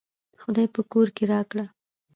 خداى 0.41 0.67
په 0.75 0.81
کور 0.91 1.07
کې 1.15 1.23
راکړه 1.33 1.65